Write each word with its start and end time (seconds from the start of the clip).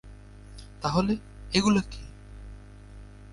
তাহলে, 0.81 1.13
এগুলো 1.53 1.79
কী? 1.91 2.03